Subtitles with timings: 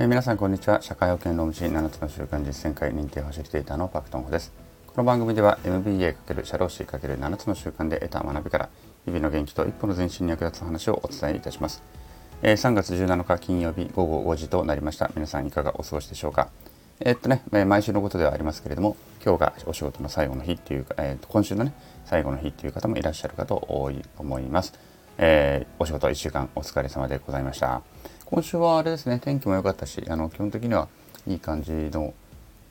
[0.00, 0.80] えー、皆さんこんにちは。
[0.80, 4.52] 社会保険労務士7つの習慣実践会認定ファシリテーターのパクトンホです。
[4.86, 8.68] この番組では MBA× 社労士 ×7 つの習慣で得た学びから
[9.06, 11.82] 日々の元気と一歩の前進に役立つ話をお伝えいたします、
[12.42, 15.10] えー、3月17日金曜日午後5時となりました。
[15.16, 16.48] 皆さんいかがお過ごしでしょうか。
[17.00, 21.72] えー、っとね、毎週のことではありますけれども今日がお仕事の最後の日っていうか、えー、今週のね
[22.04, 23.56] 最後の日っていう方もいらっしゃるかと
[24.16, 24.74] 思います、
[25.16, 27.82] えー、お仕事1週間お疲れ様でございました。
[28.30, 30.88] 今週はあれですね天気も良かったしあの基本的には
[31.26, 32.12] いい感じの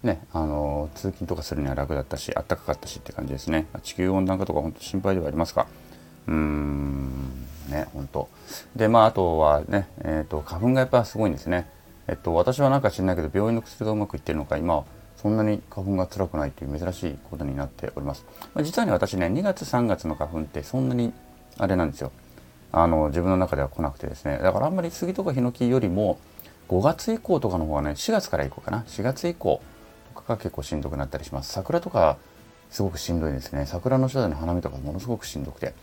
[0.04, 3.66] ねあの通勤とかするには楽だったし暖かかったしって感じですね。
[3.82, 5.66] 地球温暖化とか本当心配ではありますか
[6.28, 7.08] うーん
[7.72, 8.30] ね本当。
[8.76, 11.68] でまああとはねえっ、ー、と花粉がやっぱすごいんですね。
[12.08, 14.84] えっと私はなんか知んないけど病院の薬がうまくいってるのか今は
[15.16, 21.12] そんなに花粉が辛くないという珍しいことになっております、まあ、実はね私ね2月3月の花粉ってそんなに
[21.58, 22.12] あれなんですよ。
[22.72, 24.40] あの自分の中では来なくてですね。
[24.42, 26.20] だからあんまり杉とかヒノキよりも
[26.70, 28.84] 5月以降とかの方がね4月から以降かな。
[28.88, 29.62] 4月以降
[30.14, 31.52] とかが結構しんどくなったりします。
[31.52, 32.18] 桜とか
[32.70, 33.66] すごくしんどいですね。
[33.66, 35.74] 桜の下での花見とかものすごくしんどくて、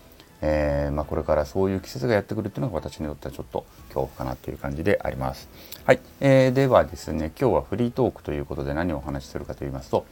[0.43, 5.49] えー、まあ、これからそういう季節がやってくるっていうのが私にとってはちょっと恐怖かなっていう感じであります。
[5.85, 10.05] はい、えー、ではですね今日はフリートークということで何をお話しするかと言いますと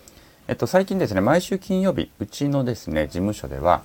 [0.48, 3.82] えっと、最近ですね毎週金曜日うちのですね事務所では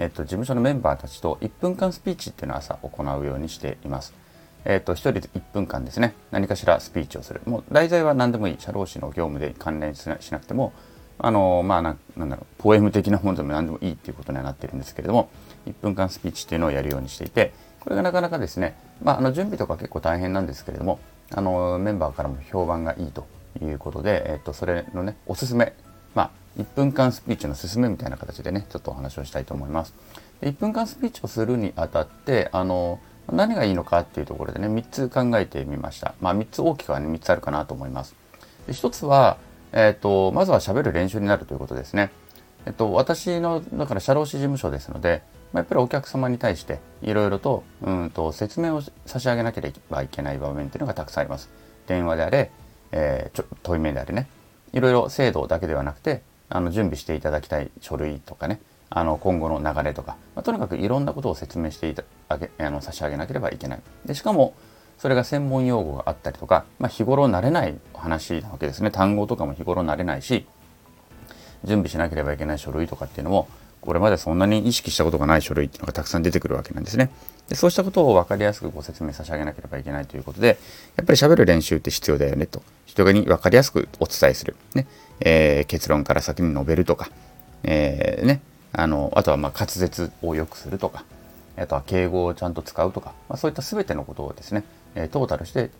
[0.00, 4.14] えっと、事務所のメンバーたちと1分間スピーチっていうのを朝行うようにしています。
[4.64, 7.42] えっと、1人で1分間ですね、何かしらスピーチをする。
[7.44, 10.72] もう題材は何でもいい、社労士の業務で関連しなくても、
[11.18, 15.28] あの、まあな、なんだろう、ポエム的なものでも何でもいいっていうことにはなってるんですけれども、
[15.66, 20.98] 1分間スピーチっていうのをやるようにしていて、これがなかなかですね、まあ、あの準備とか結構大変なんですけれども、
[21.30, 23.26] あのメンバーからも評判がいいと
[23.60, 25.74] いうことで、えっと、それのね、おすすめ、
[26.14, 26.30] まあ、
[26.60, 29.94] 1分間スピーチの進めみたいな形でねちょっとお話をしたいと思います。
[30.42, 32.98] 1分間スピーチをするにあたってあの
[33.30, 36.14] 何がいいのかっていうところでね3つ考えてみました。
[36.20, 38.14] まあ、3つ大きくはね3つあるかなと思います。
[38.66, 39.38] で1つは、
[39.72, 42.10] えーと、まずは喋る練習になるということですね。
[42.66, 45.22] えっと、私のだから社労士事務所ですので、
[45.52, 51.48] まあ、やっぱりお客様に対していろいろとうんと説明を差し上げなければいけない場面っていうのがたくさんあります。
[51.86, 52.50] 電話であれ、
[52.92, 54.28] えー、ちょ問い面であれね
[54.72, 58.60] いろいろ制度だけではなくてあの準備していただきたい書類とかね
[58.90, 63.80] あの今後の流れとか、まあ、とにかくいろんなことを説明していたあげあの差し上げなければいけない。
[64.04, 64.54] でしかも
[64.98, 70.46] それが専門用語があったりとか、まあ、日頃慣れない話なわけですね単語とかも日頃慣れないし
[71.64, 73.48] 準備しなければいけない書類とかっていうのも
[73.80, 77.10] これまでそんなに意識したことがない書類っていうのがたくさん出てくるわけなんですね。
[77.48, 80.58] でそうしたことを分かりやすくご説明差し上げなければいけないということで
[80.96, 82.62] やっぱり喋る練習って必要だよねと。
[82.86, 84.86] 人に分かりやすくお伝えする、ね。
[85.20, 87.10] えー、結論から先に述べるとか、
[87.62, 88.40] えー、ね、
[88.72, 91.04] あのあとはま滑舌を良くするとか。
[91.56, 94.64] あとは敬語をちゃんと使うとか、まあ、そういった全てのことをですね、
[94.94, 95.70] えトータルして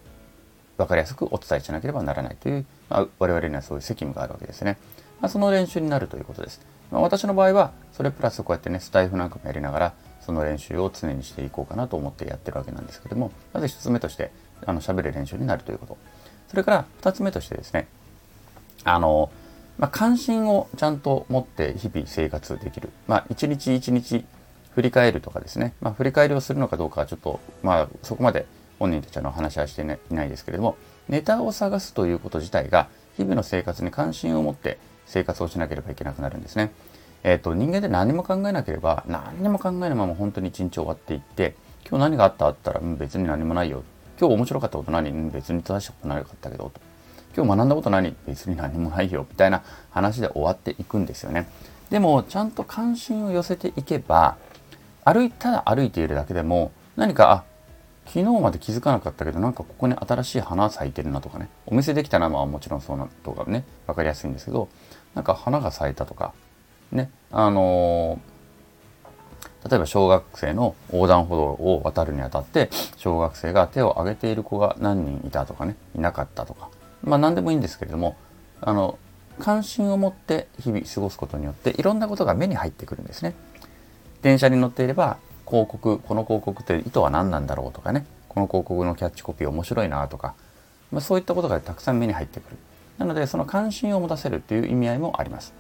[0.76, 4.76] 分かりやすくお伝えしなければならないという、まあ、我々にはそういう責務があるわけですね。
[5.20, 6.60] まあ、その練習になるということです。
[6.90, 14.32] まあ、私の場合はそれプラスこうやってねスタイフなんかもやりながらその練習を常にしていこうかなと思ってやってるわけなんですけどもまず1つ目として
[14.66, 15.96] あの喋る練習になるということ。
[16.48, 17.86] それから2つ目としてですね
[18.82, 19.30] あの、
[19.78, 24.24] まあ、関心をちゃんと持って日々生活できる、まあ、一日一日
[24.74, 28.46] 振り返るとかですね、まあ、振り返りをするのかどうかはちょっと、まあ、そこまで
[28.80, 30.76] 本人たちの話はしていないですけれども
[31.08, 36.72] ネタを探すということ自体が日々の生活に関心を持って生活をしなければいけなくなるんですね。
[37.22, 41.54] えっ、ー、と人間で何も考えなければ何にも考えないまま本当に一日終わっていって
[41.88, 43.82] 今日何があったあったら、うん、別に何もないよ。
[44.18, 46.70] 今日面白かったこと何、うん、別に正したことなかったけど
[47.36, 48.14] 今日学んだこと何？
[48.26, 49.26] 別に何もないよ。
[49.28, 51.48] みたいな話で終わっていくんですよね。
[51.90, 54.36] でもちゃんと関心を寄せていけば
[55.04, 57.44] 歩いただ歩いているだけでも何かあ
[58.06, 61.48] 昨日まで気づかなかったけどなんかここに新しい花咲いてるなとかね。
[61.66, 63.64] お店できたらまあもちろんそうなとかね。
[63.86, 64.68] 分かりやすいんですけど
[65.14, 66.32] なんか花が咲いたとか
[66.90, 67.10] ね。
[67.30, 75.76] あのー、例えば小学生の横断歩道を渡るにあたって小学生が手を挙げている子が何人いたとかね。
[75.94, 76.68] いなかったとか。
[77.04, 78.16] まあ何でもいいんですけれども
[78.60, 78.98] あの
[79.38, 83.34] 関心を持って日々過ごすことによっていろんなことが目に入ってくるんですね。
[84.22, 85.18] 電車に乗っていれば
[85.50, 90.34] 広告この広告って意図は何なんだろうとかねこの広告のキャッチコピー面白いなとか、
[90.92, 92.56] まあ、そういったことがたくさん目に入ってくる。
[92.98, 95.54] なのでその関心を持たせるという意味合いもあります。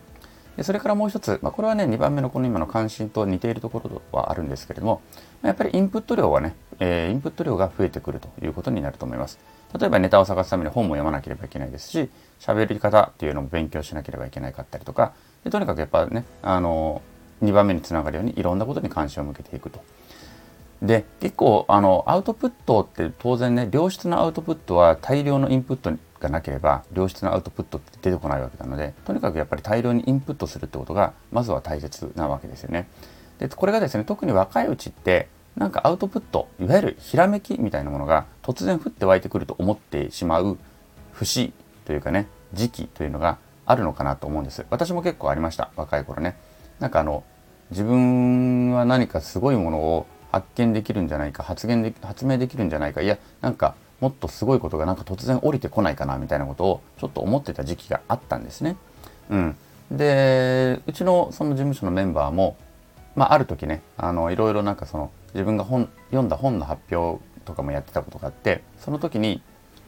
[0.56, 5.00] でそれからもう一つ、まあ、これはね2番目のこの今の関心と似ているところはあるんですけれども
[5.42, 9.38] やっぱりインプット量はね、えー、インプット量が増えてくるということになると思います。
[9.78, 12.10] 例えばネタを探すために本も読まなければいけないですし
[12.40, 15.12] 喋り方っていうのも勉強しなければいけないかったりとか
[15.44, 17.02] でとにかくやっぱねあの
[17.42, 19.82] 2番目につながるようにいろんなことに関心を向けていくと。
[20.82, 32.88] で結構あのアウトプットって当然ね良質なアウトプットは大量のインプットがなければ良質なアウトプットって出てこないわけなのでとにかくやっぱり大量にインプットするってことがまずは大切なわけですよね。
[33.38, 40.58] でこれがですね特に若いうちってなんかアウトプットいわゆるひらめきみたいなものが突然降って湧いてくると思ってしまう
[41.12, 41.52] 節
[41.84, 46.36] というかね時期というのがあるのかなと思うんです私も結構ありました若い頃ね
[46.80, 47.22] なんかあの
[47.70, 58.76] 自分は何かすごいものを発見できるんじゃないか発言で発明できるんじゃないかいやなんかもっとすごいことがなんか突然降りてこないかなみたいなことをちょっと思ってた時期があったんですね。
[59.28, 59.56] うん、
[59.90, 62.56] でうちのその事務所のメンバーも、
[63.14, 69.42] まあ、ある時ねあのいろいろなんかその自分が本読んだ本の発表とかもやってたことがあってその時に、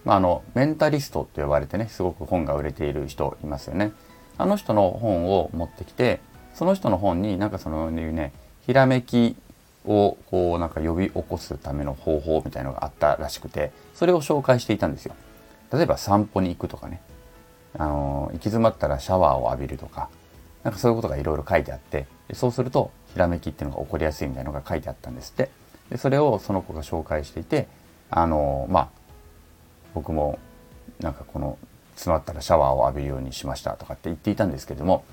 [0.05, 3.93] まあ、あのメンタリストと呼ばれてねすごく本が売れている人いますよね。
[4.39, 6.21] あの人の本を持ってきて
[6.55, 8.33] その人の本になんかそのいうね
[8.67, 9.37] ひらめき
[9.85, 15.15] をこうなんか呼び起こすための方法みたいのがあったらしくてそれを紹介していたんですよ。
[15.73, 17.01] 例えば散歩に行くとかね。
[17.79, 20.09] あの行き詰まったらシャワーを浴びるとか。
[20.63, 25.51] なんかそういうことがいろいろ書いてあってそうするとひらめきっていうのが起こりやすいみたいなのが書いてあったんですって。
[25.91, 27.67] でそれをその子が紹介していて
[28.11, 28.89] あのまあ
[29.95, 30.39] 僕も
[31.01, 31.59] なんかこの
[31.97, 35.05] 詰まったらシャワーを浴びるようにしましたとかって言っていたんですけれども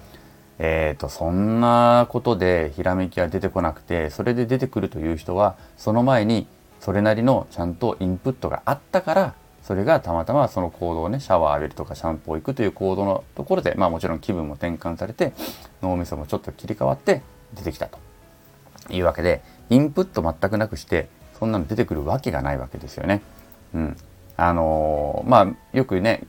[0.62, 6.48] えーと、そんなことでひらめきは出てこなくてそれで出てくるという人はその前に
[6.82, 9.34] それなりのちゃんとインプットがあったから
[9.64, 15.34] それがたまたまその行動をねシャワー浴びるとかシャンプー行くという行動のところでまあもちろん気分も転換されて
[15.82, 17.22] 脳みそもちょっと切り替わって
[17.54, 18.00] 出てきたと
[18.90, 21.08] いうわけでインプット全くなくして
[21.40, 23.22] そんなの出てくるわけがないわけですよね。
[23.74, 23.98] うん、
[24.36, 26.24] あのー、まあよくね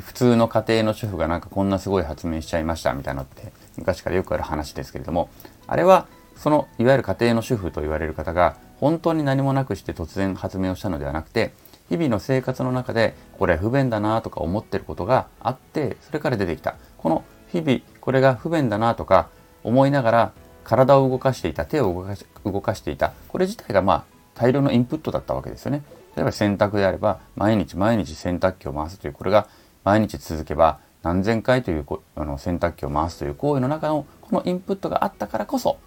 [0.00, 5.30] 普通の家庭の主婦がなんかこんなすごい発明しちゃいましたみたいなのって昔からよくある話ですけれども
[5.66, 6.06] あれは
[6.36, 11.52] そのいわゆる家庭の主婦と言われる方が本当に何もなくして突然発明をしたのではなくて
[11.88, 19.28] 日々の生活の中でこれ不便だなとか思ってることがあってそれから出てきたこの日々これが不便だなとか
[19.62, 20.32] 思いながら
[20.64, 24.04] 体を動かしていた手を動かし動かしていたこれ自体がまあ
[24.34, 25.82] 大量のインプットだったわけですよね。
[26.16, 29.48] 例えば洗濯であれば毎日毎日洗濯機を回すというこれが
[29.84, 31.86] 毎日続けば何千回という
[32.16, 35.78] あの洗濯機を回すという行為の中のこのインプットがあったからこそ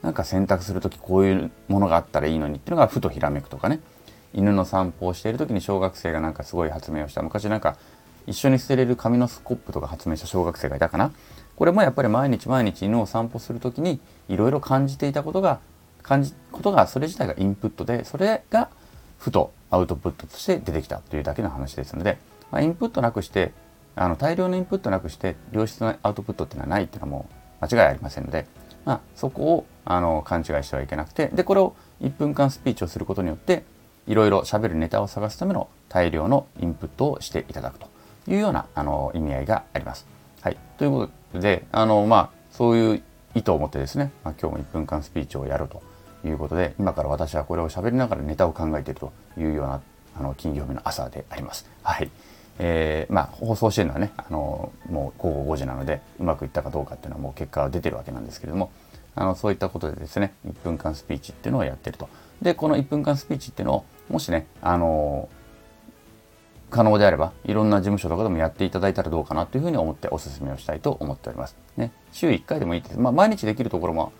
[0.00, 3.80] なんか洗濯する時こういうものがあったらいいのにっていうのがふとひらめくとかね。
[4.34, 7.20] 犬の散歩をしている時に小学生がなんかすごい発明をした。
[7.20, 7.76] 昔なんか
[8.26, 11.12] 一緒に捨てれる紙のスコップとか発明した小学生がいたかな。
[11.54, 15.60] これもやっぱり毎日毎日犬を散歩する時にいろいろ感じていたことが
[16.02, 18.70] 感じことがそれ自体がインプットでそれが
[19.18, 22.16] ふとアウトプットとして出てきたというだけの話ですので、
[22.52, 23.52] まあ、インプットなくして
[23.96, 27.28] あの大量のインプットなくして良質なアウトプットっていうのはないっていうのはも
[27.60, 28.46] う間違いありませんので、
[28.84, 33.64] まあ、そこをあの勘違いしてはいけなくてでこれを1分間スピーチをすることによって
[34.06, 37.88] いろいろ喋るネタを探すための大量のインプットをしていただくと
[38.28, 40.06] いうようなあの意味合いがあります。
[40.40, 43.02] はい、ということであの、まあ、そういう
[43.34, 45.82] 意図を持ってですね、まあ、今日も1分間スピーチをやると
[46.26, 49.80] いうことで今から私はこれを喋りながらネタを考えているというような
[50.18, 51.68] あの金曜日の朝であります。
[51.82, 52.10] はい
[52.64, 58.70] えー、まあ、放送してるのはねあのもう午後5時なのでうまくいったかどうかっていうのはもう結果は出てるわけなんですけれども
[59.16, 62.08] あのそういったことでですね1分間スピーチっていうのをやってると
[62.40, 65.28] でこの1分間スピーチっていうのをもしねあの
[66.70, 71.56] 可能であればいろんな事務所とかでもやっていただいたらどうかなというふうに思ってお勧めをしたいと思っております。
[71.76, 72.98] ね、週1回でもいいです。
[72.98, 74.12] まあ、毎日できるところも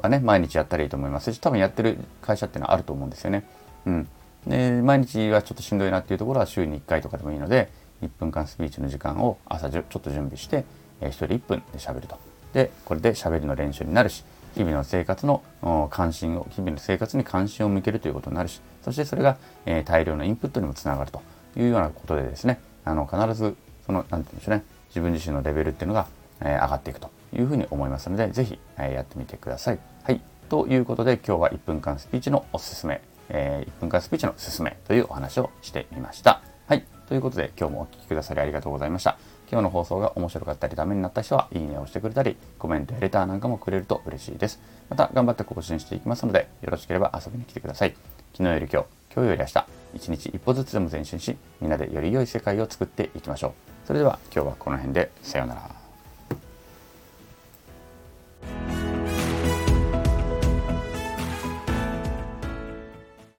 [0.00, 3.44] はね毎日やったらいいと思いますし多分やってる会社っていうのはあると思うんですよね。
[3.84, 4.08] うん、
[4.46, 7.70] で毎日はちょっとしんどいなっていうところは週に1回とかでもいいので
[8.02, 10.64] 1分間スピーチの時間を朝ちょっと準備して、
[11.00, 12.18] えー、1人1分で喋ると。
[12.52, 14.24] でこれで喋りの練習になるし
[14.54, 15.42] 日々の生活の
[15.90, 19.36] 関心を日々の生活に関心を向けるということになるしそしてそれが、
[19.66, 21.20] えー、大量のインプットにもつながると
[21.56, 26.06] いうようなことでですねあの必ずその何て言うんでしょうね自分自身のレベルっていうのが、
[26.40, 29.78] えー、上がっていくというふうに思いますので是非、えー、やってみてください。
[30.04, 36.42] はいということで今日は1分間スピーチのおすすめえー、1分間スピーチのすすめというお話をしてみました。
[36.66, 36.84] はい。
[37.08, 39.18] ということで今日もお聴きくださりありがとうございました。
[39.50, 44.60] 今日の放送が面白かったりためになった人はいいねをしてくれたり、コメントやレターなんかもくれると嬉しいです。
[44.88, 47.94] また頑張って更新していきますので、よろしければ遊びに来てください。
[48.32, 53.52] 昨日より今日、今日より明日、一日一歩ずつでも前進し、みんなでより良い世界を作っていきましょう。
[53.86, 55.83] それでは今日はこの辺で、さようなら。